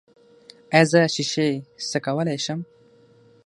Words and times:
ایا 0.73 0.85
زه 0.91 1.01
شیشې 1.13 1.49
څکولی 1.89 2.37
شم؟ 2.45 2.59